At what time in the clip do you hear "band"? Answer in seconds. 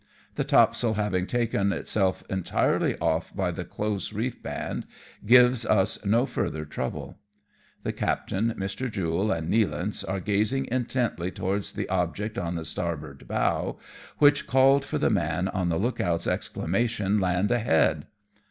4.41-4.87